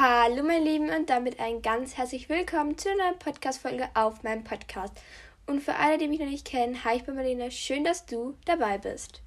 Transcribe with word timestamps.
Hallo 0.00 0.44
meine 0.44 0.64
Lieben 0.64 0.90
und 0.90 1.10
damit 1.10 1.40
ein 1.40 1.60
ganz 1.60 1.96
herzlich 1.96 2.28
willkommen 2.28 2.78
zu 2.78 2.88
einer 2.88 3.14
Podcast-Folge 3.14 3.88
auf 3.94 4.22
meinem 4.22 4.44
Podcast. 4.44 4.92
Und 5.44 5.60
für 5.60 5.74
alle, 5.74 5.98
die 5.98 6.06
mich 6.06 6.20
noch 6.20 6.28
nicht 6.28 6.46
kennen, 6.46 6.84
hi, 6.84 6.98
ich 6.98 7.02
bin 7.02 7.16
Marlene. 7.16 7.50
Schön, 7.50 7.82
dass 7.82 8.06
du 8.06 8.36
dabei 8.44 8.78
bist. 8.78 9.22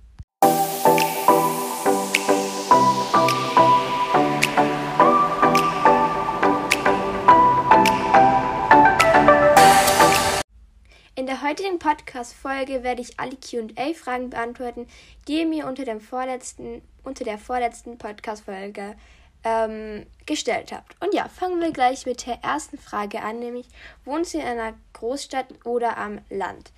In 11.16 11.26
der 11.26 11.42
heutigen 11.42 11.80
Podcast-Folge 11.80 12.84
werde 12.84 13.02
ich 13.02 13.20
alle 13.20 13.36
QA-Fragen 13.36 14.30
beantworten, 14.30 14.88
die 15.28 15.40
ihr 15.40 15.48
mir 15.48 15.68
unter, 15.68 15.84
dem 15.84 16.00
vorletzten, 16.00 16.82
unter 17.04 17.26
der 17.26 17.38
vorletzten 17.38 17.98
Podcast-Folge 17.98 18.96
ähm, 19.44 20.06
gestellt 20.26 20.72
habt. 20.72 20.96
Und 21.02 21.14
ja, 21.14 21.28
fangen 21.28 21.60
wir 21.62 21.72
gleich 21.72 22.06
mit 22.06 22.26
der 22.26 22.44
ersten 22.44 22.78
Frage 22.78 23.22
an, 23.22 23.40
nämlich 23.40 23.68
wohnst 24.06 24.34
du 24.34 24.40
in 24.40 24.46
einer 24.46 24.74
Großstadt 24.94 25.66
oder 25.66 25.98
am 25.98 26.20
Land? 26.30 26.72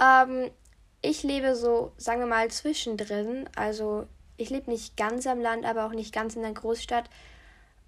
Ähm, 0.00 0.50
ich 1.00 1.22
lebe 1.22 1.54
so, 1.56 1.92
sagen 1.96 2.20
wir 2.20 2.26
mal, 2.26 2.50
zwischendrin. 2.50 3.48
Also 3.56 4.06
ich 4.36 4.50
lebe 4.50 4.70
nicht 4.70 4.96
ganz 4.96 5.26
am 5.26 5.40
Land, 5.40 5.64
aber 5.64 5.86
auch 5.86 5.92
nicht 5.92 6.14
ganz 6.14 6.36
in 6.36 6.42
der 6.42 6.52
Großstadt. 6.52 7.08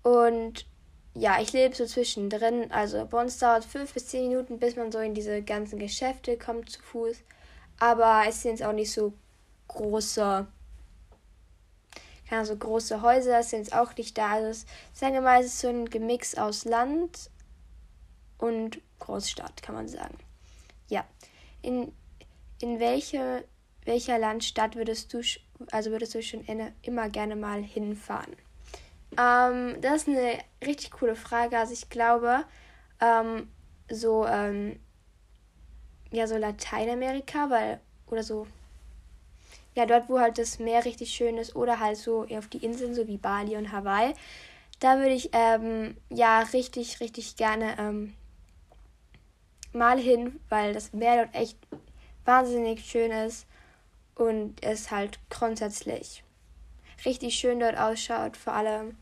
Und 0.03 0.67
ja, 1.15 1.41
ich 1.41 1.53
lebe 1.53 1.75
so 1.75 1.87
zwischendrin. 1.87 2.71
Also 2.73 3.07
bei 3.07 3.21
uns 3.21 3.39
dauert 3.39 3.65
fünf 3.65 3.95
bis 3.95 4.09
zehn 4.09 4.29
Minuten, 4.29 4.59
bis 4.59 4.77
man 4.77 4.91
so 4.91 4.99
in 4.99 5.15
diese 5.15 5.43
ganzen 5.43 5.79
Geschäfte 5.79 6.37
kommt 6.37 6.71
zu 6.71 6.83
Fuß. 6.83 7.19
Aber 7.79 8.25
es 8.29 8.43
sind 8.43 8.53
jetzt 8.53 8.65
auch 8.65 8.73
nicht 8.73 8.93
so 8.93 9.13
große 9.69 10.47
keine 12.35 12.47
so 12.47 12.57
große 12.57 13.03
Häuser 13.03 13.43
sind 13.43 13.61
jetzt 13.61 13.75
auch 13.75 13.97
nicht 13.97 14.19
da. 14.19 14.33
Also 14.33 14.65
es 14.93 15.47
ist 15.47 15.61
so 15.61 15.69
ein 15.69 15.87
Gemix 15.87 16.35
aus 16.37 16.65
Land 16.65 17.31
und 18.39 18.81
Großstadt, 18.99 19.63
kann 19.63 19.75
man 19.75 19.89
sagen. 19.89 20.19
Ja. 20.89 21.05
In, 21.63 21.93
in 22.61 22.81
welche, 22.81 23.45
welcher 23.85 24.19
Landstadt 24.19 24.77
würdest 24.77 25.13
du, 25.13 25.23
also 25.71 25.91
würdest 25.91 26.15
du 26.15 26.23
schon 26.23 26.45
immer 26.83 27.09
gerne 27.09 27.37
mal 27.37 27.63
hinfahren? 27.63 28.37
Ähm, 29.19 29.81
das 29.81 30.03
ist 30.03 30.09
eine 30.09 30.39
richtig 30.65 30.91
coole 30.91 31.15
Frage. 31.15 31.59
Also 31.59 31.73
ich 31.73 31.89
glaube, 31.89 32.45
ähm, 33.01 33.49
so, 33.89 34.27
ähm, 34.27 34.81
ja, 36.11 36.27
so 36.27 36.37
Lateinamerika, 36.37 37.49
weil, 37.51 37.81
oder 38.07 38.23
so 38.23 38.47
ja, 39.75 39.87
dort, 39.87 40.09
wo 40.09 40.21
halt 40.21 40.39
das 40.39 40.59
Meer 40.59 40.85
richtig 40.85 41.11
schön 41.11 41.37
ist 41.37 41.57
oder 41.57 41.81
halt 41.81 41.97
so 41.97 42.27
auf 42.31 42.49
die 42.49 42.65
Inseln, 42.65 42.95
so 42.95 43.07
wie 43.07 43.17
Bali 43.17 43.57
und 43.57 43.73
Hawaii. 43.73 44.15
Da 44.81 44.99
würde 44.99 45.15
ich 45.15 45.31
ähm, 45.33 45.97
ja 46.11 46.41
richtig, 46.41 47.01
richtig 47.01 47.37
gerne 47.37 47.77
ähm, 47.79 48.15
mal 49.73 49.99
hin, 49.99 50.41
weil 50.49 50.73
das 50.73 50.93
Meer 50.93 51.25
dort 51.25 51.35
echt 51.35 51.59
wahnsinnig 52.25 52.85
schön 52.85 53.11
ist 53.11 53.47
und 54.15 54.63
es 54.63 54.91
halt 54.91 55.19
grundsätzlich 55.31 56.23
richtig 57.05 57.35
schön 57.35 57.61
dort 57.61 57.77
ausschaut, 57.77 58.37
vor 58.37 58.55
allem 58.55 58.97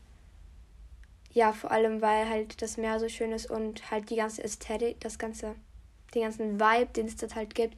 ja, 1.33 1.51
vor 1.51 1.71
allem 1.71 2.01
weil 2.01 2.29
halt 2.29 2.61
das 2.61 2.77
Meer 2.77 2.99
so 2.99 3.09
schön 3.09 3.31
ist 3.31 3.49
und 3.49 3.89
halt 3.89 4.09
die 4.09 4.17
ganze 4.17 4.43
Ästhetik, 4.43 4.99
das 5.01 5.17
ganze, 5.17 5.55
den 6.13 6.21
ganzen 6.21 6.59
Vibe, 6.59 6.91
den 6.95 7.07
es 7.07 7.15
dort 7.15 7.35
halt 7.35 7.55
gibt, 7.55 7.75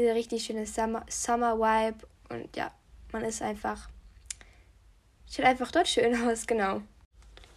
diese 0.00 0.14
richtig 0.14 0.44
schöne 0.44 0.66
Summer, 0.66 1.04
Summer 1.08 1.58
Vibe 1.58 2.06
und 2.30 2.56
ja, 2.56 2.70
man 3.12 3.24
ist 3.24 3.42
einfach. 3.42 3.88
Schaut 5.30 5.46
einfach 5.46 5.70
dort 5.70 5.88
schön 5.88 6.14
aus, 6.28 6.46
genau. 6.46 6.82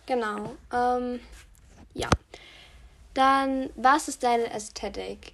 Genau. 0.06 0.56
Ähm, 0.72 1.20
ja. 1.94 2.10
Dann, 3.14 3.70
was 3.76 4.08
ist 4.08 4.24
deine 4.24 4.52
Ästhetik? 4.52 5.34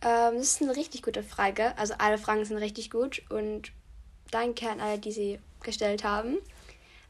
Ähm, 0.00 0.36
das 0.36 0.52
ist 0.52 0.62
eine 0.62 0.76
richtig 0.76 1.02
gute 1.02 1.22
Frage. 1.22 1.76
Also 1.76 1.94
alle 1.98 2.18
Fragen 2.18 2.44
sind 2.44 2.58
richtig 2.58 2.90
gut 2.90 3.22
und 3.30 3.72
danke 4.30 4.70
an 4.70 4.80
alle, 4.80 4.98
die 4.98 5.12
sie 5.12 5.38
gestellt 5.62 6.04
haben. 6.04 6.38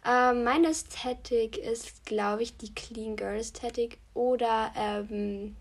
Ähm, 0.05 0.45
meine 0.45 0.69
Ästhetik 0.69 1.59
ist, 1.59 2.05
glaube 2.07 2.43
ich, 2.43 2.57
die 2.57 2.75
Clean 2.75 3.17
Girl 3.17 3.37
Ästhetik 3.37 3.99
oder 4.15 4.73
ähm, 4.77 5.57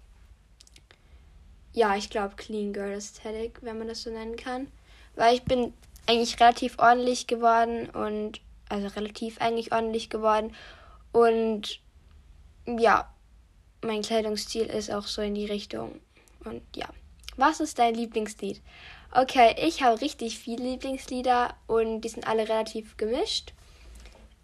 ja, 1.75 1.95
ich 1.95 2.09
glaube 2.09 2.35
Clean 2.37 2.73
Girl 2.73 2.93
Ästhetik, 2.93 3.59
wenn 3.61 3.77
man 3.77 3.87
das 3.87 4.01
so 4.01 4.09
nennen 4.09 4.37
kann. 4.37 4.67
Weil 5.15 5.35
ich 5.35 5.43
bin 5.43 5.73
eigentlich 6.07 6.39
relativ 6.39 6.79
ordentlich 6.79 7.27
geworden 7.27 7.89
und 7.89 8.41
also 8.69 8.87
relativ 8.87 9.39
eigentlich 9.39 9.71
ordentlich 9.71 10.09
geworden 10.09 10.55
und 11.11 11.79
ja, 12.65 13.13
mein 13.81 14.01
Kleidungsstil 14.01 14.65
ist 14.65 14.91
auch 14.91 15.05
so 15.05 15.21
in 15.21 15.35
die 15.35 15.45
Richtung 15.45 15.99
und 16.43 16.61
ja. 16.75 16.87
Was 17.37 17.59
ist 17.59 17.77
dein 17.79 17.95
Lieblingslied? 17.95 18.61
Okay, 19.11 19.55
ich 19.57 19.83
habe 19.83 19.99
richtig 20.01 20.39
viele 20.39 20.63
Lieblingslieder 20.63 21.53
und 21.67 22.01
die 22.01 22.09
sind 22.09 22.27
alle 22.27 22.47
relativ 22.47 22.95
gemischt. 22.97 23.53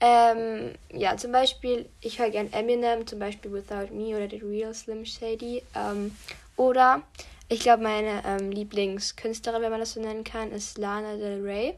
Ähm, 0.02 0.74
ja, 0.91 1.16
zum 1.16 1.31
Beispiel, 1.31 1.88
ich 2.02 2.20
höre 2.20 2.31
gern 2.31 2.52
Eminem, 2.52 3.06
zum 3.08 3.20
Beispiel 3.20 3.53
Without 3.53 3.94
Me 3.94 4.16
oder 4.16 4.30
The 4.30 4.44
Real 4.44 4.74
Slim 4.74 5.06
Shady. 5.06 5.64
Ähm, 5.75 6.16
oder 6.56 7.03
ich 7.51 7.59
glaube, 7.59 7.84
meine 7.84 8.23
ähm, 8.25 8.50
Lieblingskünstlerin, 8.50 9.62
wenn 9.62 9.72
man 9.72 9.81
das 9.81 9.94
so 9.94 10.00
nennen 10.00 10.23
kann, 10.23 10.51
ist 10.51 10.78
Lana 10.78 11.17
Del 11.17 11.41
Rey. 11.41 11.78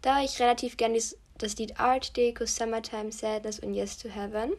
Da 0.00 0.20
ich 0.20 0.40
relativ 0.40 0.76
gern 0.76 0.94
das 0.94 1.56
Lied 1.58 1.78
Art 1.78 2.16
Deco, 2.16 2.44
Summertime 2.44 3.12
Sadness 3.12 3.60
und 3.60 3.74
Yes 3.74 3.98
to 3.98 4.08
Heaven. 4.08 4.52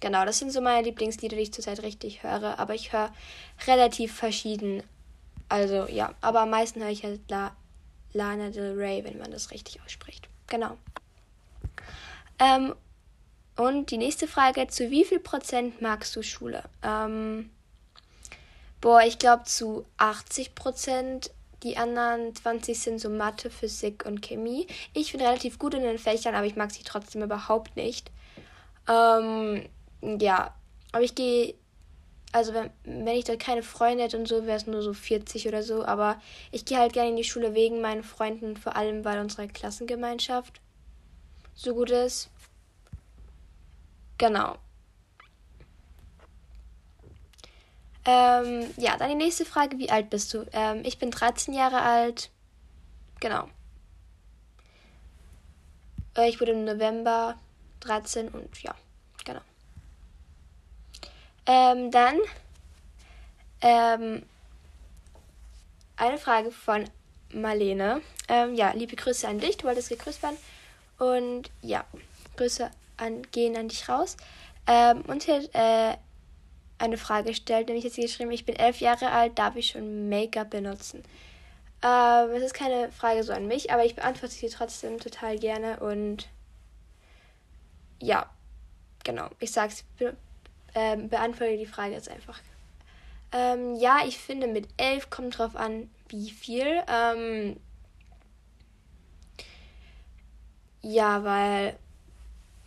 Genau, 0.00 0.24
das 0.24 0.40
sind 0.40 0.50
so 0.50 0.60
meine 0.60 0.82
Lieblingslieder, 0.82 1.36
die 1.36 1.44
ich 1.44 1.52
zurzeit 1.52 1.82
richtig 1.82 2.24
höre. 2.24 2.58
Aber 2.58 2.74
ich 2.74 2.92
höre 2.92 3.12
relativ 3.68 4.12
verschieden. 4.12 4.82
Also 5.48 5.86
ja, 5.86 6.12
aber 6.20 6.40
am 6.40 6.50
meisten 6.50 6.80
höre 6.80 6.90
ich 6.90 7.04
halt 7.04 7.20
La 7.28 7.56
Lana 8.12 8.50
Del 8.50 8.74
Rey, 8.76 9.04
wenn 9.04 9.18
man 9.18 9.30
das 9.30 9.52
richtig 9.52 9.80
ausspricht. 9.82 10.28
Genau. 10.48 10.76
Ähm, 12.40 12.74
und 13.56 13.92
die 13.92 13.98
nächste 13.98 14.26
Frage: 14.26 14.66
Zu 14.66 14.90
wie 14.90 15.04
viel 15.04 15.20
Prozent 15.20 15.80
magst 15.80 16.16
du 16.16 16.22
Schule? 16.22 16.64
Ähm, 16.82 17.50
Boah, 18.84 19.00
ich 19.00 19.18
glaube 19.18 19.44
zu 19.44 19.86
80 19.96 20.54
Prozent. 20.54 21.30
Die 21.62 21.78
anderen 21.78 22.34
20 22.34 22.78
sind 22.78 22.98
so 23.00 23.08
Mathe, 23.08 23.48
Physik 23.48 24.04
und 24.04 24.20
Chemie. 24.20 24.66
Ich 24.92 25.12
bin 25.12 25.22
relativ 25.22 25.58
gut 25.58 25.72
in 25.72 25.80
den 25.80 25.96
Fächern, 25.96 26.34
aber 26.34 26.44
ich 26.44 26.54
mag 26.54 26.70
sie 26.70 26.82
trotzdem 26.82 27.22
überhaupt 27.22 27.76
nicht. 27.76 28.10
Ähm, 28.86 29.66
ja, 30.02 30.52
aber 30.92 31.02
ich 31.02 31.14
gehe, 31.14 31.54
also 32.32 32.52
wenn, 32.52 32.68
wenn 32.84 33.16
ich 33.16 33.24
dort 33.24 33.40
keine 33.40 33.62
Freunde 33.62 34.04
hätte 34.04 34.18
und 34.18 34.28
so, 34.28 34.44
wäre 34.44 34.58
es 34.58 34.66
nur 34.66 34.82
so 34.82 34.92
40 34.92 35.48
oder 35.48 35.62
so. 35.62 35.82
Aber 35.86 36.20
ich 36.52 36.66
gehe 36.66 36.76
halt 36.76 36.92
gerne 36.92 37.08
in 37.08 37.16
die 37.16 37.24
Schule 37.24 37.54
wegen 37.54 37.80
meinen 37.80 38.02
Freunden, 38.02 38.54
vor 38.54 38.76
allem 38.76 39.02
weil 39.02 39.18
unsere 39.18 39.48
Klassengemeinschaft 39.48 40.60
so 41.54 41.72
gut 41.72 41.88
ist. 41.88 42.28
Genau. 44.18 44.58
Ähm, 48.04 48.70
ja, 48.76 48.96
dann 48.96 49.08
die 49.08 49.14
nächste 49.14 49.44
Frage. 49.44 49.78
Wie 49.78 49.90
alt 49.90 50.10
bist 50.10 50.32
du? 50.34 50.44
Ähm, 50.52 50.82
ich 50.84 50.98
bin 50.98 51.10
13 51.10 51.54
Jahre 51.54 51.80
alt. 51.80 52.30
Genau. 53.20 53.48
Äh, 56.16 56.28
ich 56.28 56.40
wurde 56.40 56.52
im 56.52 56.64
November 56.64 57.38
13 57.80 58.28
und 58.28 58.62
ja, 58.62 58.74
genau. 59.24 59.40
Ähm, 61.46 61.90
dann 61.90 62.18
ähm, 63.60 64.22
eine 65.96 66.18
Frage 66.18 66.50
von 66.50 66.84
Marlene. 67.32 68.00
Ähm, 68.28 68.54
ja, 68.54 68.72
liebe 68.72 68.96
Grüße 68.96 69.26
an 69.26 69.40
dich. 69.40 69.56
Du 69.58 69.66
wolltest 69.66 69.88
gegrüßt 69.88 70.22
werden. 70.22 70.38
Und 70.98 71.50
ja, 71.62 71.84
Grüße 72.36 72.70
an, 72.96 73.22
gehen 73.32 73.56
an 73.56 73.68
dich 73.68 73.88
raus. 73.88 74.16
Ähm, 74.66 75.02
und 75.06 75.24
hier, 75.24 75.48
äh, 75.52 75.96
eine 76.84 76.98
Frage 76.98 77.28
gestellt, 77.28 77.68
nämlich 77.68 77.84
jetzt 77.84 77.96
geschrieben, 77.96 78.30
ich 78.30 78.44
bin 78.44 78.56
elf 78.56 78.80
Jahre 78.80 79.10
alt, 79.10 79.38
darf 79.38 79.56
ich 79.56 79.68
schon 79.68 80.08
Make-up 80.08 80.50
benutzen? 80.50 81.02
Ähm, 81.82 82.30
es 82.30 82.42
ist 82.42 82.54
keine 82.54 82.90
Frage 82.92 83.22
so 83.22 83.32
an 83.32 83.46
mich, 83.46 83.72
aber 83.72 83.84
ich 83.84 83.94
beantworte 83.94 84.34
sie 84.34 84.48
trotzdem 84.48 84.98
total 84.98 85.38
gerne 85.38 85.80
und 85.80 86.28
ja, 88.00 88.28
genau, 89.04 89.28
ich 89.40 89.52
sag's, 89.52 89.84
be 89.98 90.16
äh, 90.74 90.96
beantworte 90.96 91.56
die 91.56 91.66
Frage 91.66 91.94
jetzt 91.94 92.10
einfach. 92.10 92.40
Ähm, 93.32 93.74
ja, 93.74 93.98
ich 94.06 94.18
finde 94.18 94.46
mit 94.46 94.68
elf 94.76 95.10
kommt 95.10 95.38
drauf 95.38 95.56
an, 95.56 95.90
wie 96.08 96.30
viel. 96.30 96.82
Ähm, 96.88 97.58
ja, 100.82 101.24
weil 101.24 101.76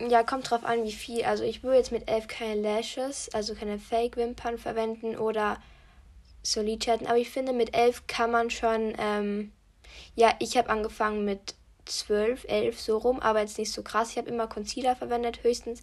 ja, 0.00 0.22
kommt 0.22 0.50
drauf 0.50 0.64
an, 0.64 0.84
wie 0.84 0.92
viel. 0.92 1.24
Also 1.24 1.44
ich 1.44 1.62
würde 1.62 1.78
jetzt 1.78 1.92
mit 1.92 2.08
elf 2.08 2.28
keine 2.28 2.60
Lashes, 2.60 3.28
also 3.34 3.54
keine 3.54 3.78
Fake-Wimpern 3.78 4.58
verwenden 4.58 5.16
oder 5.16 5.58
so 6.42 6.60
Lidschatten. 6.60 7.06
Aber 7.06 7.18
ich 7.18 7.30
finde, 7.30 7.52
mit 7.52 7.76
elf 7.76 8.06
kann 8.06 8.30
man 8.30 8.50
schon, 8.50 8.94
ähm, 8.98 9.52
ja, 10.14 10.34
ich 10.38 10.56
habe 10.56 10.70
angefangen 10.70 11.24
mit 11.24 11.54
zwölf, 11.84 12.44
elf 12.48 12.80
so 12.80 12.98
rum, 12.98 13.18
aber 13.20 13.40
jetzt 13.40 13.58
nicht 13.58 13.72
so 13.72 13.82
krass. 13.82 14.10
Ich 14.12 14.18
habe 14.18 14.28
immer 14.28 14.46
Concealer 14.46 14.94
verwendet, 14.94 15.42
höchstens. 15.42 15.82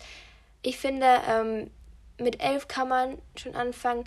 ich 0.62 0.78
finde, 0.78 1.22
ähm, 1.28 1.70
mit 2.18 2.42
elf 2.42 2.68
kann 2.68 2.88
man 2.88 3.18
schon 3.36 3.56
anfangen, 3.56 4.06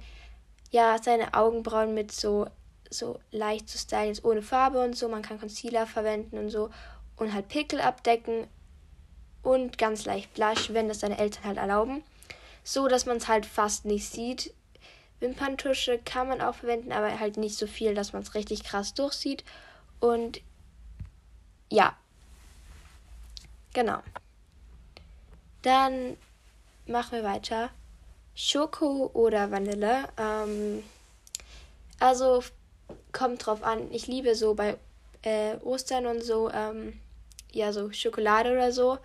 ja, 0.70 0.98
seine 1.02 1.34
Augenbrauen 1.34 1.94
mit 1.94 2.12
so, 2.12 2.46
so 2.90 3.20
leicht 3.30 3.68
zu 3.68 3.78
stylen, 3.78 4.08
jetzt 4.08 4.24
ohne 4.24 4.42
Farbe 4.42 4.80
und 4.80 4.96
so. 4.96 5.08
Man 5.08 5.22
kann 5.22 5.38
Concealer 5.38 5.86
verwenden 5.86 6.38
und 6.38 6.50
so 6.50 6.70
und 7.16 7.32
halt 7.34 7.48
Pickel 7.48 7.80
abdecken 7.80 8.46
und 9.48 9.78
ganz 9.78 10.04
leicht 10.04 10.34
Blush, 10.34 10.74
wenn 10.74 10.88
das 10.88 10.98
deine 10.98 11.16
Eltern 11.16 11.44
halt 11.44 11.56
erlauben. 11.56 12.02
So, 12.64 12.86
dass 12.86 13.06
man 13.06 13.16
es 13.16 13.28
halt 13.28 13.46
fast 13.46 13.86
nicht 13.86 14.06
sieht. 14.06 14.52
Wimperntusche 15.20 15.98
kann 15.98 16.28
man 16.28 16.42
auch 16.42 16.54
verwenden, 16.54 16.92
aber 16.92 17.18
halt 17.18 17.38
nicht 17.38 17.56
so 17.56 17.66
viel, 17.66 17.94
dass 17.94 18.12
man 18.12 18.20
es 18.20 18.34
richtig 18.34 18.62
krass 18.62 18.92
durchsieht. 18.92 19.44
Und 20.00 20.42
ja, 21.70 21.96
genau. 23.72 24.00
Dann 25.62 26.18
machen 26.86 27.12
wir 27.12 27.24
weiter. 27.24 27.70
Schoko 28.34 29.10
oder 29.14 29.50
Vanille. 29.50 30.10
Ähm, 30.18 30.84
also 31.98 32.44
kommt 33.12 33.46
drauf 33.46 33.62
an. 33.62 33.90
Ich 33.92 34.06
liebe 34.06 34.34
so 34.34 34.52
bei 34.52 34.76
äh, 35.22 35.56
Ostern 35.62 36.04
und 36.04 36.22
so, 36.22 36.50
ähm, 36.50 37.00
ja, 37.50 37.72
so 37.72 37.90
Schokolade 37.90 38.52
oder 38.52 38.72
so. 38.72 38.98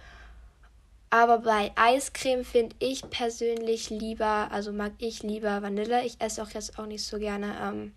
Aber 1.14 1.38
bei 1.38 1.72
Eiscreme 1.76 2.44
finde 2.44 2.76
ich 2.80 3.08
persönlich 3.08 3.92
lieber, 3.92 4.50
also 4.50 4.74
mag 4.74 4.94
ich 4.98 5.22
lieber 5.22 5.62
Vanille. 5.62 6.04
Ich 6.04 6.20
esse 6.20 6.42
auch 6.42 6.50
jetzt 6.50 6.80
auch 6.80 6.88
nicht 6.88 7.04
so 7.06 7.20
gerne. 7.20 7.56
Ähm, 7.62 7.94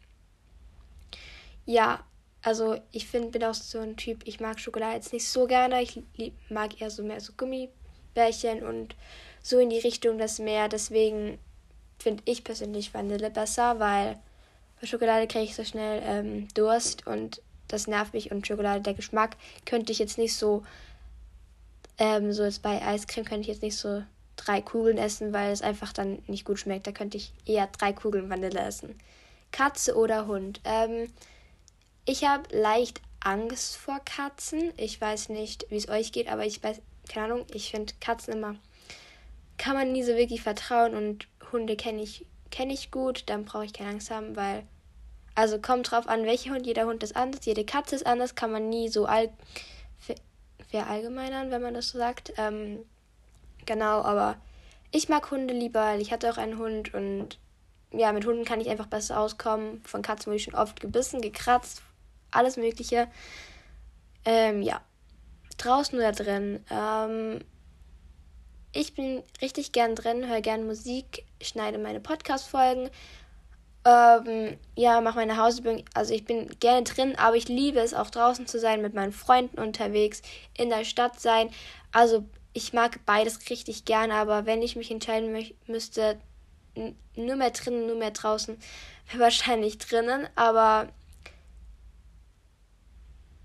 ja, 1.64 2.04
also 2.42 2.76
ich 2.92 3.06
finde, 3.06 3.28
bin 3.28 3.44
auch 3.44 3.54
so 3.54 3.78
ein 3.78 3.96
Typ, 3.96 4.26
ich 4.26 4.38
mag 4.38 4.60
Schokolade 4.60 4.96
jetzt 4.96 5.14
nicht 5.14 5.26
so 5.26 5.46
gerne. 5.46 5.80
Ich 5.80 5.98
lieb, 6.18 6.34
mag 6.50 6.78
eher 6.78 6.90
so 6.90 7.02
mehr 7.02 7.18
so 7.22 7.32
Gummibärchen 7.38 8.62
und 8.62 8.94
so 9.42 9.58
in 9.60 9.70
die 9.70 9.78
Richtung 9.78 10.18
das 10.18 10.38
mehr. 10.38 10.68
Deswegen 10.68 11.38
finde 11.98 12.22
ich 12.26 12.44
persönlich 12.44 12.92
Vanille 12.92 13.30
besser, 13.30 13.80
weil 13.80 14.18
bei 14.78 14.86
Schokolade 14.86 15.26
kriege 15.26 15.44
ich 15.44 15.56
so 15.56 15.64
schnell 15.64 16.02
ähm, 16.04 16.48
Durst 16.52 17.06
und 17.06 17.40
das 17.66 17.86
nervt 17.86 18.12
mich. 18.12 18.30
Und 18.30 18.46
Schokolade, 18.46 18.82
der 18.82 18.92
Geschmack 18.92 19.38
könnte 19.64 19.90
ich 19.90 20.00
jetzt 20.00 20.18
nicht 20.18 20.34
so, 20.34 20.64
ähm, 21.98 22.32
so 22.32 22.44
jetzt 22.44 22.62
bei 22.62 22.82
Eiscreme 22.82 23.24
könnte 23.24 23.42
ich 23.42 23.48
jetzt 23.48 23.62
nicht 23.62 23.76
so 23.76 24.02
drei 24.36 24.60
Kugeln 24.60 24.98
essen, 24.98 25.32
weil 25.32 25.52
es 25.52 25.62
einfach 25.62 25.92
dann 25.92 26.22
nicht 26.26 26.44
gut 26.44 26.58
schmeckt. 26.58 26.86
Da 26.86 26.92
könnte 26.92 27.16
ich 27.16 27.32
eher 27.46 27.66
drei 27.66 27.92
Kugeln 27.92 28.28
Vanille 28.28 28.60
essen. 28.60 28.98
Katze 29.52 29.96
oder 29.96 30.26
Hund? 30.26 30.60
Ähm, 30.64 31.10
ich 32.04 32.24
habe 32.24 32.44
leicht 32.56 33.00
Angst 33.20 33.76
vor 33.76 34.00
Katzen. 34.04 34.72
Ich 34.76 35.00
weiß 35.00 35.30
nicht, 35.30 35.66
wie 35.70 35.76
es 35.76 35.88
euch 35.88 36.12
geht, 36.12 36.28
aber 36.28 36.44
ich 36.44 36.62
weiß, 36.62 36.80
keine 37.08 37.26
Ahnung, 37.26 37.46
ich 37.52 37.70
finde 37.70 37.94
Katzen 38.00 38.34
immer 38.34 38.56
kann 39.58 39.76
man 39.76 39.92
nie 39.92 40.02
so 40.02 40.14
wirklich 40.16 40.42
vertrauen 40.42 40.94
und 40.94 41.26
Hunde 41.52 41.76
kenne 41.76 42.02
ich, 42.02 42.26
kenn 42.50 42.70
ich 42.70 42.90
gut, 42.90 43.24
dann 43.26 43.44
brauche 43.44 43.64
ich 43.64 43.72
keine 43.72 43.90
Angst 43.90 44.10
haben, 44.10 44.36
weil. 44.36 44.64
Also 45.38 45.58
kommt 45.58 45.90
drauf 45.90 46.08
an, 46.08 46.24
welcher 46.24 46.52
Hund, 46.54 46.64
jeder 46.64 46.86
Hund 46.86 47.02
ist 47.02 47.14
anders, 47.14 47.44
jede 47.44 47.66
Katze 47.66 47.94
ist 47.94 48.06
anders, 48.06 48.36
kann 48.36 48.50
man 48.50 48.70
nie 48.70 48.88
so 48.88 49.04
all, 49.04 49.28
verallgemeinern, 50.68 51.50
wenn 51.50 51.62
man 51.62 51.74
das 51.74 51.88
so 51.90 51.98
sagt. 51.98 52.32
Ähm, 52.36 52.80
genau, 53.64 54.02
aber 54.02 54.36
ich 54.90 55.08
mag 55.08 55.30
Hunde 55.30 55.54
lieber, 55.54 55.80
weil 55.80 56.00
ich 56.00 56.12
hatte 56.12 56.30
auch 56.30 56.38
einen 56.38 56.58
Hund 56.58 56.94
und 56.94 57.38
ja, 57.92 58.12
mit 58.12 58.26
Hunden 58.26 58.44
kann 58.44 58.60
ich 58.60 58.68
einfach 58.68 58.86
besser 58.86 59.20
auskommen. 59.20 59.80
Von 59.84 60.02
Katzen 60.02 60.26
wurde 60.26 60.36
ich 60.36 60.44
schon 60.44 60.54
oft 60.54 60.80
gebissen, 60.80 61.20
gekratzt, 61.20 61.82
alles 62.30 62.56
Mögliche. 62.56 63.08
Ähm, 64.24 64.62
ja. 64.62 64.80
Draußen 65.56 65.98
oder 65.98 66.12
drin? 66.12 66.62
Ähm, 66.70 67.40
ich 68.72 68.94
bin 68.94 69.22
richtig 69.40 69.72
gern 69.72 69.94
drin, 69.94 70.28
höre 70.28 70.42
gern 70.42 70.66
Musik, 70.66 71.24
schneide 71.40 71.78
meine 71.78 72.00
Podcast-Folgen. 72.00 72.90
Ähm, 73.86 74.58
ja, 74.74 75.00
mache 75.00 75.14
meine 75.18 75.36
Hausübungen. 75.36 75.84
Also 75.94 76.12
ich 76.12 76.24
bin 76.24 76.48
gerne 76.58 76.82
drin, 76.82 77.14
aber 77.16 77.36
ich 77.36 77.48
liebe 77.48 77.78
es 77.78 77.94
auch 77.94 78.10
draußen 78.10 78.48
zu 78.48 78.58
sein, 78.58 78.82
mit 78.82 78.94
meinen 78.94 79.12
Freunden 79.12 79.60
unterwegs, 79.60 80.22
in 80.58 80.70
der 80.70 80.84
Stadt 80.84 81.20
sein. 81.20 81.50
Also 81.92 82.24
ich 82.52 82.72
mag 82.72 82.98
beides 83.06 83.48
richtig 83.48 83.84
gern, 83.84 84.10
aber 84.10 84.44
wenn 84.44 84.60
ich 84.60 84.74
mich 84.74 84.90
entscheiden 84.90 85.32
müsste, 85.68 86.18
nur 87.14 87.36
mehr 87.36 87.50
drinnen, 87.50 87.86
nur 87.86 87.96
mehr 87.96 88.10
draußen, 88.10 88.58
wahrscheinlich 89.16 89.78
drinnen. 89.78 90.28
Aber 90.34 90.88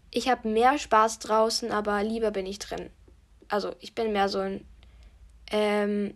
ich 0.10 0.28
habe 0.28 0.50
mehr 0.50 0.80
Spaß 0.80 1.20
draußen, 1.20 1.72
aber 1.72 2.04
lieber 2.04 2.32
bin 2.32 2.48
ich 2.48 2.58
drin. 2.58 2.90
Also 3.48 3.76
ich 3.80 3.94
bin 3.94 4.12
mehr 4.12 4.28
so 4.28 4.40
ein 4.40 4.66
ähm, 5.52 6.16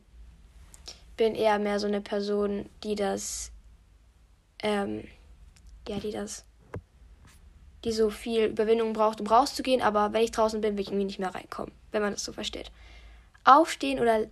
bin 1.18 1.36
eher 1.36 1.60
mehr 1.60 1.80
so 1.80 1.88
eine 1.88 2.02
Person, 2.02 2.70
die 2.84 2.96
das, 2.96 3.52
ähm, 4.60 5.04
ja, 5.88 6.00
die 6.00 6.12
das, 6.12 6.46
die 7.84 7.92
so 7.92 8.10
viel 8.10 8.46
Überwindung 8.46 8.94
braucht, 8.94 9.22
um 9.22 9.28
rauszugehen, 9.28 9.82
aber 9.82 10.14
wenn 10.14 10.24
ich 10.24 10.32
draußen 10.32 10.62
bin, 10.62 10.76
will 10.76 10.82
ich 10.82 10.88
irgendwie 10.88 11.06
nicht 11.06 11.20
mehr 11.20 11.34
reinkommen, 11.34 11.72
wenn 11.92 12.02
man 12.02 12.14
das 12.14 12.24
so 12.24 12.34
versteht. 12.34 12.72
Aufstehen 13.44 14.00
oder 14.00 14.26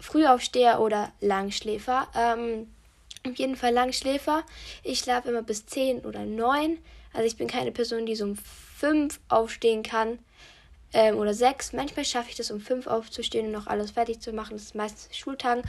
Frühaufsteher 0.00 0.80
oder 0.80 1.12
Langschläfer. 1.20 2.08
Ähm, 2.14 2.72
auf 3.26 3.36
jeden 3.36 3.56
Fall 3.56 3.72
Langschläfer. 3.72 4.44
Ich 4.82 5.00
schlafe 5.00 5.28
immer 5.28 5.42
bis 5.42 5.66
10 5.66 6.00
oder 6.00 6.24
9. 6.24 6.78
Also 7.12 7.26
ich 7.26 7.36
bin 7.36 7.48
keine 7.48 7.72
Person, 7.72 8.06
die 8.06 8.14
so 8.14 8.24
um 8.24 8.36
5 8.36 9.20
aufstehen 9.28 9.82
kann 9.82 10.18
ähm, 10.92 11.16
oder 11.16 11.34
sechs. 11.34 11.72
Manchmal 11.72 12.04
schaffe 12.04 12.30
ich 12.30 12.36
das 12.36 12.50
um 12.50 12.60
fünf 12.60 12.86
aufzustehen 12.86 13.46
und 13.46 13.52
noch 13.52 13.66
alles 13.66 13.92
fertig 13.92 14.20
zu 14.20 14.32
machen. 14.32 14.52
Das 14.52 14.62
ist 14.62 14.74
meistens 14.74 15.16
Schultagen. 15.16 15.62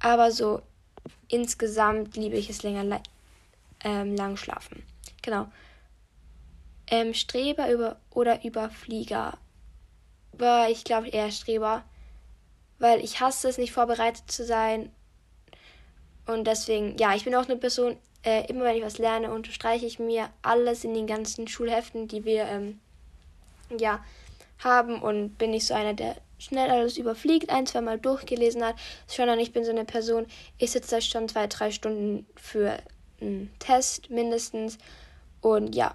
Aber 0.00 0.32
so 0.32 0.62
insgesamt 1.28 2.16
liebe 2.16 2.36
ich 2.36 2.50
es 2.50 2.62
länger 2.62 3.00
ähm, 3.84 4.16
lang 4.16 4.36
schlafen. 4.36 4.82
Genau. 5.22 5.46
Ähm, 6.86 7.14
Streber 7.14 7.70
über 7.70 7.96
oder 8.10 8.44
Überflieger. 8.44 9.38
War 10.32 10.68
ich 10.70 10.84
glaube 10.84 11.08
eher 11.08 11.30
Streber. 11.30 11.84
Weil 12.78 13.04
ich 13.04 13.20
hasse 13.20 13.48
es, 13.48 13.58
nicht 13.58 13.72
vorbereitet 13.72 14.30
zu 14.30 14.44
sein. 14.44 14.90
Und 16.26 16.46
deswegen, 16.46 16.96
ja, 16.96 17.14
ich 17.14 17.24
bin 17.24 17.34
auch 17.34 17.44
eine 17.44 17.56
Person, 17.56 17.96
äh, 18.24 18.46
immer 18.46 18.64
wenn 18.64 18.76
ich 18.76 18.82
was 18.82 18.98
lerne, 18.98 19.32
unterstreiche 19.32 19.86
ich 19.86 19.98
mir 19.98 20.30
alles 20.42 20.84
in 20.84 20.94
den 20.94 21.06
ganzen 21.06 21.46
Schulheften, 21.46 22.08
die 22.08 22.24
wir 22.24 22.44
ähm, 22.46 22.80
ja, 23.78 24.02
haben 24.58 25.02
und 25.02 25.36
bin 25.36 25.50
nicht 25.50 25.66
so 25.66 25.74
einer, 25.74 25.94
der 25.94 26.16
schnell 26.40 26.70
alles 26.70 26.98
überfliegt, 26.98 27.50
ein, 27.50 27.66
zwei 27.66 27.80
Mal 27.80 27.98
durchgelesen 27.98 28.64
hat, 28.64 28.74
sondern 29.06 29.38
ich 29.38 29.52
bin 29.52 29.64
so 29.64 29.70
eine 29.70 29.84
Person, 29.84 30.26
ich 30.58 30.72
sitze 30.72 30.96
da 30.96 31.00
schon 31.00 31.28
zwei, 31.28 31.46
drei 31.46 31.70
Stunden 31.70 32.26
für 32.34 32.78
einen 33.20 33.52
Test 33.58 34.10
mindestens 34.10 34.78
und 35.40 35.76
ja, 35.76 35.94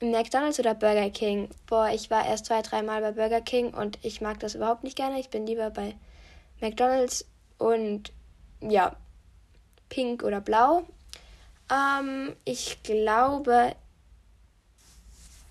McDonald's 0.00 0.58
oder 0.58 0.74
Burger 0.74 1.10
King? 1.10 1.50
Boah, 1.66 1.90
ich 1.90 2.10
war 2.10 2.26
erst 2.26 2.46
zwei, 2.46 2.62
dreimal 2.62 3.02
bei 3.02 3.12
Burger 3.12 3.42
King 3.42 3.74
und 3.74 3.98
ich 4.02 4.20
mag 4.20 4.40
das 4.40 4.54
überhaupt 4.54 4.82
nicht 4.82 4.96
gerne. 4.96 5.20
Ich 5.20 5.28
bin 5.28 5.46
lieber 5.46 5.70
bei 5.70 5.94
McDonald's 6.60 7.26
und 7.58 8.12
ja, 8.60 8.96
pink 9.90 10.22
oder 10.22 10.40
blau. 10.40 10.86
Ähm, 11.70 12.34
ich 12.44 12.82
glaube. 12.82 13.74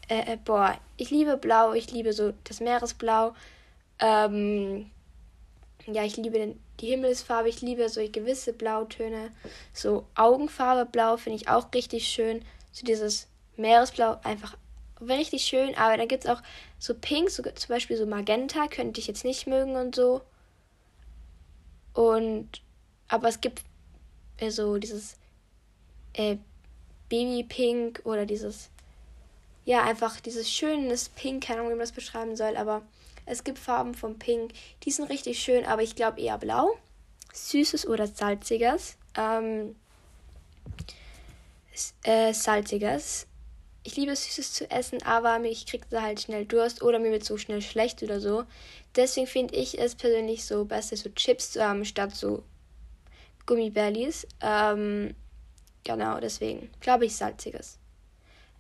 Äh, 0.08 0.34
äh, 0.34 0.38
boah, 0.44 0.76
ich 0.98 1.12
liebe 1.12 1.38
Blau, 1.38 1.74
ich 1.74 1.92
liebe 1.92 2.14
so 2.14 2.34
das 2.46 2.60
Meeresblau. 2.60 3.34
Ähm, 4.00 4.90
ja, 5.86 6.04
ich 6.04 6.18
liebe 6.18 6.56
die 6.80 6.88
Himmelsfarbe, 6.88 7.50
ich 7.50 7.62
liebe 7.62 7.88
so 7.90 8.02
gewisse 8.10 8.54
Blautöne. 8.54 9.32
So 9.74 10.06
Augenfarbe 10.16 10.90
Blau 10.90 11.18
finde 11.18 11.38
ich 11.38 11.50
auch 11.50 11.74
richtig 11.74 12.08
schön. 12.08 12.44
So 12.72 12.86
dieses 12.86 13.28
Meeresblau 13.58 14.20
einfach 14.24 14.56
richtig 15.02 15.44
schön. 15.44 15.76
Aber 15.76 15.98
dann 15.98 16.08
gibt 16.08 16.26
es 16.26 16.30
auch 16.30 16.42
so 16.78 16.94
Pink, 16.94 17.30
so, 17.30 17.44
zum 17.44 17.70
Beispiel 17.70 17.98
so 17.98 18.06
Magenta, 18.06 18.68
könnte 18.68 19.00
ich 19.00 19.08
jetzt 19.08 19.26
nicht 19.26 19.48
mögen 19.48 19.76
und 19.76 19.96
so. 19.96 20.22
Und 21.94 22.62
aber 23.08 23.28
es 23.28 23.42
gibt 23.42 23.64
äh, 24.38 24.52
so 24.52 24.78
dieses 24.78 25.18
äh, 26.14 26.38
Babypink 27.10 28.02
oder 28.04 28.26
dieses, 28.26 28.70
ja, 29.66 29.84
einfach 29.84 30.20
dieses 30.22 30.50
schönes 30.50 31.10
Pink, 31.10 31.44
keine 31.44 31.60
Ahnung, 31.60 31.72
wie 31.72 31.76
man 31.76 31.82
das 31.82 31.92
beschreiben 31.92 32.36
soll, 32.36 32.56
aber 32.56 32.84
es 33.30 33.44
gibt 33.44 33.60
Farben 33.60 33.94
von 33.94 34.20
Pink, 34.20 34.52
die 34.84 34.92
sind 34.92 35.10
richtig 35.10 35.40
schön, 35.40 35.66
aber 35.66 35.82
ich 35.82 35.96
glaube 35.96 36.22
eher 36.22 36.38
blau. 36.38 36.78
Süßes 37.34 37.88
oder 37.88 38.08
salziges. 38.08 38.98
Ähm, 39.16 39.76
äh, 42.04 42.34
salziges. 42.34 43.28
Ich 43.84 43.96
liebe 43.96 44.12
es, 44.12 44.26
Süßes 44.26 44.54
zu 44.54 44.70
essen, 44.70 45.02
aber 45.04 45.42
ich 45.44 45.66
kriege 45.66 45.86
da 45.90 46.02
halt 46.02 46.22
schnell 46.22 46.46
Durst 46.46 46.82
oder 46.82 47.00
mir 47.00 47.12
wird 47.12 47.24
so 47.24 47.38
schnell 47.38 47.62
schlecht 47.62 48.04
oder 48.04 48.20
so. 48.20 48.44
Deswegen 48.96 49.28
finde 49.28 49.56
ich 49.56 49.80
es 49.80 49.96
persönlich 49.96 50.46
so 50.46 50.66
besser, 50.66 50.98
so 50.98 51.10
Chips 51.10 51.52
zu 51.52 51.64
haben, 51.64 51.86
statt 51.86 52.16
so 52.16 52.44
Gummibärlis. 53.46 54.28
Ähm, 54.42 55.16
Genau, 55.84 56.20
deswegen 56.20 56.70
glaube 56.82 57.06
ich 57.06 57.16
salziges. 57.16 57.80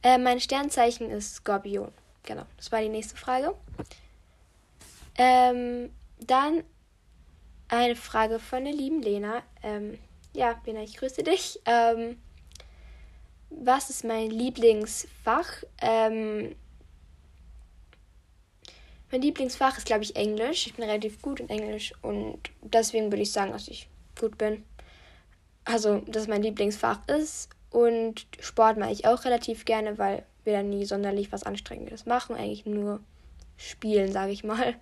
Äh, 0.01 0.17
mein 0.17 0.39
Sternzeichen 0.39 1.09
ist 1.11 1.35
Skorpion. 1.35 1.91
Genau, 2.23 2.45
das 2.57 2.71
war 2.71 2.81
die 2.81 2.89
nächste 2.89 3.15
Frage. 3.17 3.53
Ähm, 5.19 5.91
dann 6.19 6.63
eine 7.67 7.97
Frage 7.97 8.39
von 8.39 8.63
der 8.63 8.73
lieben 8.73 9.01
Lena. 9.01 9.43
Ähm, 9.61 9.99
ja, 10.33 10.59
Lena, 10.65 10.81
ich 10.81 10.95
grüße 10.95 11.23
dich. 11.23 11.59
Ähm, 11.65 12.17
was 13.49 13.89
ist 13.89 14.05
mein 14.05 14.29
Lieblingsfach? 14.29 15.63
Ähm, 15.81 16.55
mein 19.11 19.21
Lieblingsfach 19.21 19.77
ist, 19.77 19.85
glaube 19.85 20.03
ich, 20.03 20.15
Englisch. 20.15 20.67
Ich 20.67 20.75
bin 20.75 20.85
relativ 20.85 21.21
gut 21.21 21.41
in 21.41 21.49
Englisch 21.49 21.93
und 22.01 22.39
deswegen 22.61 23.11
würde 23.11 23.23
ich 23.23 23.33
sagen, 23.33 23.51
dass 23.51 23.67
ich 23.67 23.89
gut 24.17 24.37
bin. 24.37 24.63
Also, 25.65 25.99
dass 26.07 26.27
mein 26.27 26.43
Lieblingsfach 26.43 27.05
ist. 27.07 27.49
Und 27.71 28.25
Sport 28.39 28.77
mache 28.77 28.91
ich 28.91 29.05
auch 29.05 29.25
relativ 29.25 29.65
gerne, 29.65 29.97
weil 29.97 30.25
wir 30.45 30.53
dann 30.53 30.69
nie 30.69 30.85
sonderlich 30.85 31.31
was 31.33 31.43
Anstrengendes 31.43 32.05
machen. 32.05 32.35
Eigentlich 32.35 32.65
nur 32.65 33.01
spielen, 33.57 34.11
sage 34.11 34.31
ich 34.31 34.43
mal. 34.43 34.75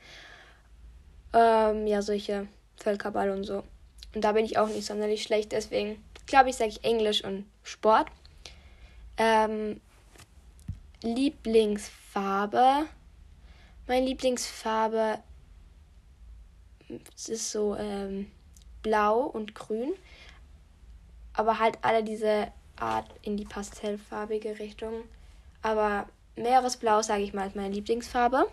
Ähm, 1.33 1.87
ja, 1.87 2.01
solche 2.01 2.47
Völkerball 2.77 3.29
und 3.31 3.43
so. 3.43 3.63
Und 4.15 4.23
da 4.23 4.31
bin 4.31 4.45
ich 4.45 4.57
auch 4.57 4.67
nicht 4.67 4.85
sonderlich 4.85 5.23
schlecht. 5.23 5.51
Deswegen 5.51 6.03
glaube 6.25 6.49
ich, 6.49 6.55
sage 6.55 6.69
ich 6.69 6.83
Englisch 6.83 7.23
und 7.23 7.45
Sport. 7.63 8.07
Ähm, 9.17 9.81
Lieblingsfarbe. 11.01 12.87
Meine 13.87 14.05
Lieblingsfarbe 14.05 15.19
ist 17.15 17.51
so 17.51 17.75
ähm, 17.75 18.31
blau 18.81 19.21
und 19.21 19.55
grün. 19.55 19.93
Aber 21.33 21.59
halt 21.59 21.77
alle 21.81 22.03
diese 22.03 22.51
Art 22.77 23.09
in 23.21 23.37
die 23.37 23.45
pastellfarbige 23.45 24.59
Richtung. 24.59 25.03
Aber 25.61 26.07
Meeresblau, 26.35 27.01
sage 27.01 27.23
ich 27.23 27.33
mal, 27.33 27.47
ist 27.47 27.55
meine 27.55 27.73
Lieblingsfarbe. 27.73 28.47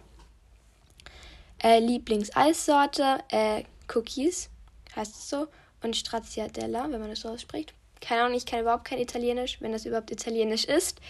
Äh, 1.64 1.78
Lieblingseissorte, 1.80 3.20
äh, 3.30 3.64
Cookies, 3.94 4.50
heißt 4.94 5.14
es 5.14 5.30
so. 5.30 5.48
Und 5.82 5.96
Stracciatella, 5.96 6.90
wenn 6.90 7.00
man 7.00 7.08
das 7.08 7.20
so 7.20 7.30
ausspricht. 7.30 7.72
Keine 8.02 8.22
Ahnung, 8.22 8.36
ich 8.36 8.44
kenne 8.44 8.62
überhaupt 8.62 8.84
kein 8.84 8.98
Italienisch, 8.98 9.62
wenn 9.62 9.72
das 9.72 9.86
überhaupt 9.86 10.10
Italienisch 10.10 10.64
ist. 10.64 11.00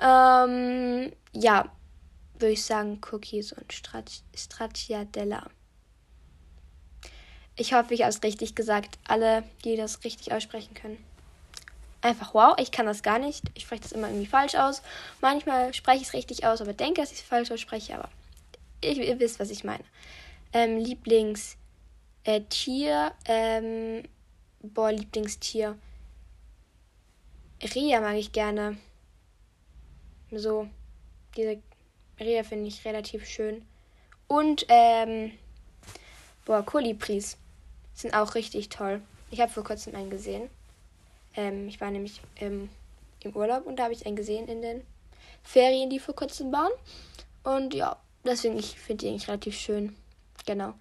Ähm, 0.00 1.12
ja, 1.32 1.70
würde 2.38 2.52
ich 2.52 2.64
sagen 2.64 3.02
Cookies 3.10 3.52
und 3.52 3.70
Stracciatella. 4.34 5.50
Ich 7.56 7.74
hoffe, 7.74 7.92
ich 7.92 8.00
habe 8.00 8.10
es 8.10 8.22
richtig 8.22 8.54
gesagt. 8.54 8.98
Alle, 9.06 9.44
die 9.64 9.76
das 9.76 10.04
richtig 10.04 10.32
aussprechen 10.32 10.72
können. 10.72 11.04
Einfach 12.00 12.32
wow, 12.32 12.54
ich 12.58 12.72
kann 12.72 12.86
das 12.86 13.02
gar 13.02 13.18
nicht. 13.18 13.44
Ich 13.54 13.64
spreche 13.64 13.82
das 13.82 13.92
immer 13.92 14.08
irgendwie 14.08 14.26
falsch 14.26 14.54
aus. 14.54 14.80
Manchmal 15.20 15.74
spreche 15.74 16.00
ich 16.00 16.08
es 16.08 16.14
richtig 16.14 16.46
aus, 16.46 16.62
aber 16.62 16.72
denke, 16.72 17.02
dass 17.02 17.12
ich 17.12 17.18
es 17.18 17.24
falsch 17.24 17.50
ausspreche. 17.50 17.94
Aber 17.94 18.08
ich, 18.82 18.98
ihr 18.98 19.18
wisst, 19.18 19.40
was 19.40 19.50
ich 19.50 19.64
meine. 19.64 19.84
Ähm, 20.52 20.78
Lieblingstier. 20.78 21.56
Äh, 22.24 22.42
ähm, 23.26 24.02
boah, 24.62 24.92
Lieblingstier. 24.92 25.78
Ria 27.74 28.00
mag 28.00 28.16
ich 28.16 28.32
gerne. 28.32 28.76
So, 30.30 30.68
diese 31.36 31.58
Rehe 32.18 32.44
finde 32.44 32.68
ich 32.68 32.84
relativ 32.84 33.26
schön. 33.26 33.64
Und, 34.26 34.66
ähm, 34.68 35.32
boah, 36.44 36.64
Kolibris 36.64 37.36
sind 37.94 38.14
auch 38.14 38.34
richtig 38.34 38.68
toll. 38.68 39.02
Ich 39.30 39.40
habe 39.40 39.52
vor 39.52 39.64
kurzem 39.64 39.94
einen 39.94 40.10
gesehen. 40.10 40.48
Ähm, 41.36 41.68
ich 41.68 41.80
war 41.80 41.90
nämlich 41.90 42.20
ähm, 42.36 42.68
im 43.20 43.36
Urlaub 43.36 43.66
und 43.66 43.76
da 43.76 43.84
habe 43.84 43.94
ich 43.94 44.06
einen 44.06 44.16
gesehen 44.16 44.48
in 44.48 44.62
den 44.62 44.82
Ferien, 45.42 45.90
die 45.90 45.98
vor 45.98 46.14
kurzem 46.14 46.52
waren. 46.52 46.72
Und 47.44 47.74
ja, 47.74 47.96
deswegen, 48.24 48.58
ich 48.58 48.78
finde 48.78 49.04
die 49.04 49.10
eigentlich 49.10 49.28
relativ 49.28 49.56
schön. 49.56 49.96
Genau. 50.46 50.74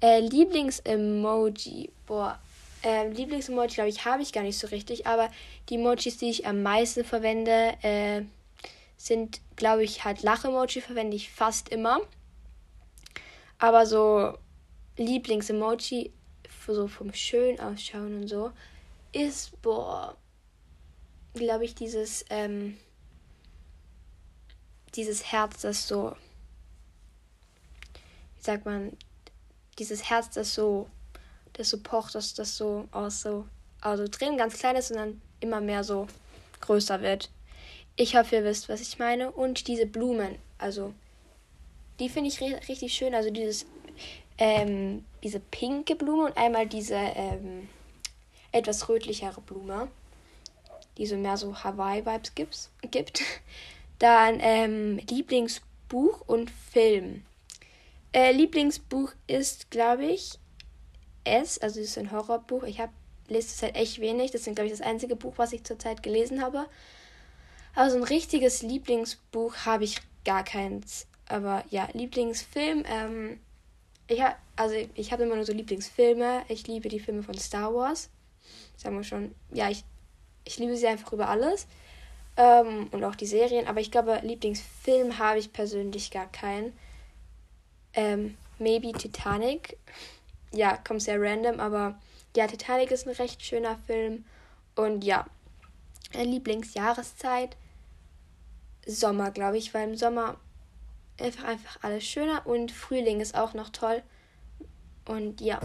Äh, 0.00 0.20
Lieblings-Emoji. 0.20 1.90
Boah, 2.06 2.38
äh, 2.82 3.08
Lieblings-Emoji, 3.08 3.74
glaube 3.74 3.88
ich, 3.88 4.04
habe 4.04 4.22
ich 4.22 4.32
gar 4.32 4.42
nicht 4.42 4.58
so 4.58 4.66
richtig. 4.68 5.06
Aber 5.06 5.30
die 5.68 5.76
Emojis, 5.76 6.18
die 6.18 6.30
ich 6.30 6.46
am 6.46 6.62
meisten 6.62 7.04
verwende, 7.04 7.74
äh, 7.82 8.22
sind, 8.96 9.40
glaube 9.56 9.84
ich, 9.84 10.04
halt 10.04 10.22
Lach-Emoji 10.22 10.80
verwende 10.80 11.16
ich 11.16 11.30
fast 11.30 11.68
immer. 11.68 12.00
Aber 13.58 13.86
so 13.86 14.36
Lieblings-Emoji, 14.96 16.10
so 16.66 16.88
vom 16.88 17.14
schön 17.14 17.60
ausschauen 17.60 18.22
und 18.22 18.28
so, 18.28 18.50
ist, 19.12 19.60
boah, 19.62 20.16
glaube 21.34 21.64
ich, 21.64 21.74
dieses, 21.74 22.24
ähm, 22.30 22.76
dieses 24.94 25.32
Herz, 25.32 25.62
das 25.62 25.86
so, 25.86 26.16
sagt 28.46 28.64
man, 28.64 28.96
dieses 29.78 30.08
Herz, 30.08 30.30
das 30.30 30.54
so, 30.54 30.88
das 31.52 31.68
so 31.68 31.78
pocht, 31.78 32.14
dass 32.14 32.34
das 32.34 32.56
so 32.56 32.88
aus 32.92 33.20
so, 33.20 33.46
also 33.80 34.06
drin 34.10 34.38
ganz 34.38 34.58
klein 34.58 34.76
ist 34.76 34.90
und 34.90 34.96
dann 34.96 35.20
immer 35.40 35.60
mehr 35.60 35.84
so 35.84 36.06
größer 36.60 37.02
wird. 37.02 37.30
Ich 37.96 38.16
hoffe, 38.16 38.36
ihr 38.36 38.44
wisst, 38.44 38.68
was 38.68 38.80
ich 38.80 38.98
meine. 38.98 39.30
Und 39.30 39.68
diese 39.68 39.86
Blumen, 39.86 40.36
also 40.58 40.92
die 41.98 42.08
finde 42.08 42.28
ich 42.28 42.40
richtig 42.40 42.92
schön. 42.92 43.14
Also 43.14 43.30
dieses, 43.30 43.66
ähm, 44.38 45.04
diese 45.22 45.40
pinke 45.40 45.96
Blume 45.96 46.26
und 46.26 46.36
einmal 46.36 46.66
diese 46.66 46.94
ähm, 46.94 47.68
etwas 48.52 48.88
rötlichere 48.88 49.40
Blume, 49.40 49.88
die 50.98 51.06
so 51.06 51.16
mehr 51.16 51.36
so 51.36 51.54
Hawaii-Vibes 51.54 52.32
gibt. 52.90 53.22
Dann 53.98 54.38
ähm, 54.40 55.00
Lieblingsbuch 55.08 56.20
und 56.26 56.50
Film. 56.50 57.24
Äh, 58.16 58.32
Lieblingsbuch 58.32 59.12
ist, 59.26 59.70
glaube 59.70 60.06
ich, 60.06 60.38
S, 61.24 61.58
also 61.58 61.80
es 61.80 61.88
ist 61.88 61.98
ein 61.98 62.12
Horrorbuch. 62.12 62.62
Ich 62.62 62.80
habe 62.80 62.92
lese 63.28 63.48
es 63.48 63.62
halt 63.62 63.76
echt 63.76 64.00
wenig. 64.00 64.30
Das 64.30 64.46
ist, 64.46 64.54
glaube 64.54 64.68
ich, 64.68 64.72
das 64.72 64.80
einzige 64.80 65.16
Buch, 65.16 65.34
was 65.36 65.52
ich 65.52 65.64
zurzeit 65.64 66.02
gelesen 66.02 66.40
habe. 66.40 66.64
Also 67.74 67.98
ein 67.98 68.04
richtiges 68.04 68.62
Lieblingsbuch 68.62 69.54
habe 69.66 69.84
ich 69.84 69.98
gar 70.24 70.44
keins. 70.44 71.06
Aber 71.28 71.62
ja, 71.68 71.88
Lieblingsfilm, 71.92 72.84
ähm, 72.86 73.38
ich 74.08 74.22
habe 74.22 74.36
also 74.56 74.74
ich 74.94 75.12
habe 75.12 75.24
immer 75.24 75.36
nur 75.36 75.44
so 75.44 75.52
Lieblingsfilme. 75.52 76.44
Ich 76.48 76.66
liebe 76.66 76.88
die 76.88 77.00
Filme 77.00 77.22
von 77.22 77.36
Star 77.36 77.74
Wars. 77.74 78.08
Sagen 78.78 78.96
wir 78.96 79.04
schon, 79.04 79.34
ja, 79.52 79.68
ich, 79.68 79.84
ich 80.46 80.58
liebe 80.58 80.74
sie 80.78 80.86
einfach 80.86 81.12
über 81.12 81.28
alles. 81.28 81.66
Ähm, 82.38 82.88
und 82.92 83.04
auch 83.04 83.14
die 83.14 83.26
Serien. 83.26 83.66
Aber 83.66 83.80
ich 83.80 83.90
glaube, 83.90 84.20
Lieblingsfilm 84.22 85.18
habe 85.18 85.38
ich 85.38 85.52
persönlich 85.52 86.10
gar 86.10 86.32
keinen. 86.32 86.72
Ähm, 87.96 88.36
maybe 88.58 88.92
Titanic. 88.92 89.76
Ja, 90.52 90.76
kommt 90.76 91.02
sehr 91.02 91.20
random, 91.20 91.58
aber 91.58 91.98
ja, 92.36 92.46
Titanic 92.46 92.90
ist 92.92 93.08
ein 93.08 93.14
recht 93.14 93.42
schöner 93.42 93.76
Film. 93.86 94.24
Und 94.76 95.02
ja, 95.04 95.26
Lieblingsjahreszeit. 96.12 97.56
Sommer, 98.86 99.32
glaube 99.32 99.58
ich, 99.58 99.74
weil 99.74 99.88
im 99.88 99.96
Sommer 99.96 100.36
einfach, 101.18 101.44
einfach 101.44 101.78
alles 101.82 102.04
schöner 102.04 102.46
und 102.46 102.70
Frühling 102.70 103.20
ist 103.20 103.34
auch 103.34 103.54
noch 103.54 103.70
toll. 103.70 104.02
Und 105.06 105.40
ja. 105.40 105.60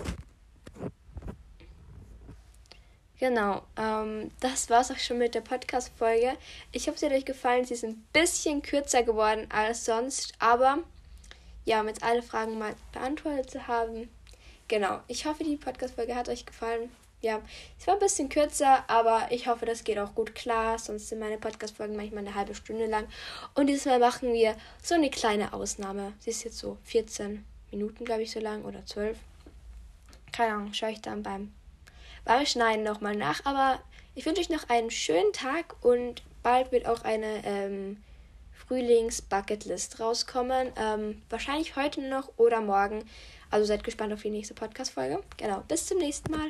Genau, 3.19 3.61
ähm, 3.77 4.31
das 4.39 4.71
war 4.71 4.81
es 4.81 4.89
auch 4.89 4.97
schon 4.97 5.19
mit 5.19 5.35
der 5.35 5.41
Podcast-Folge. 5.41 6.33
Ich 6.71 6.87
hoffe, 6.87 6.97
sie 6.97 7.05
hat 7.05 7.13
euch 7.13 7.25
gefallen. 7.25 7.65
Sie 7.65 7.75
ist 7.75 7.83
ein 7.83 8.03
bisschen 8.13 8.63
kürzer 8.63 9.03
geworden 9.03 9.47
als 9.51 9.85
sonst, 9.85 10.33
aber 10.39 10.79
ja, 11.65 11.81
um 11.81 11.87
jetzt 11.87 12.03
alle 12.03 12.21
Fragen 12.21 12.57
mal 12.57 12.75
beantwortet 12.91 13.49
zu 13.49 13.67
haben. 13.67 14.09
Genau, 14.67 14.99
ich 15.07 15.25
hoffe, 15.25 15.43
die 15.43 15.57
Podcast-Folge 15.57 16.15
hat 16.15 16.29
euch 16.29 16.45
gefallen 16.45 16.89
ja, 17.21 17.39
es 17.79 17.85
war 17.85 17.93
ein 17.93 17.99
bisschen 17.99 18.29
kürzer, 18.29 18.83
aber 18.89 19.27
ich 19.29 19.47
hoffe, 19.47 19.65
das 19.65 19.83
geht 19.83 19.99
auch 19.99 20.15
gut 20.15 20.33
klar. 20.33 20.79
Sonst 20.79 21.09
sind 21.09 21.19
meine 21.19 21.37
Podcast-Folgen 21.37 21.95
manchmal 21.95 22.25
eine 22.25 22.35
halbe 22.35 22.55
Stunde 22.55 22.87
lang. 22.87 23.07
Und 23.53 23.67
dieses 23.67 23.85
Mal 23.85 23.99
machen 23.99 24.33
wir 24.33 24.55
so 24.81 24.95
eine 24.95 25.11
kleine 25.11 25.53
Ausnahme. 25.53 26.13
Sie 26.19 26.31
ist 26.31 26.43
jetzt 26.43 26.57
so 26.57 26.77
14 26.83 27.45
Minuten, 27.69 28.05
glaube 28.05 28.23
ich, 28.23 28.31
so 28.31 28.39
lang 28.39 28.63
oder 28.63 28.85
12. 28.85 29.17
Keine 30.31 30.55
Ahnung, 30.55 30.73
schaue 30.73 30.91
ich 30.91 31.01
dann 31.01 31.21
beim, 31.21 31.53
beim 32.25 32.45
Schneiden 32.45 32.83
nochmal 32.83 33.15
nach. 33.15 33.45
Aber 33.45 33.79
ich 34.15 34.25
wünsche 34.25 34.41
euch 34.41 34.49
noch 34.49 34.69
einen 34.69 34.89
schönen 34.89 35.31
Tag 35.31 35.75
und 35.81 36.23
bald 36.41 36.71
wird 36.71 36.87
auch 36.87 37.03
eine 37.03 37.45
ähm, 37.45 38.01
Frühlings-Bucketlist 38.71 39.99
rauskommen. 39.99 40.69
Ähm, 40.77 41.21
wahrscheinlich 41.29 41.75
heute 41.75 42.01
noch 42.01 42.29
oder 42.37 42.61
morgen. 42.61 43.03
Also 43.49 43.65
seid 43.65 43.83
gespannt 43.83 44.13
auf 44.13 44.21
die 44.21 44.29
nächste 44.29 44.53
Podcast-Folge. 44.53 45.21
Genau, 45.35 45.61
bis 45.67 45.87
zum 45.87 45.97
nächsten 45.97 46.31
Mal. 46.31 46.39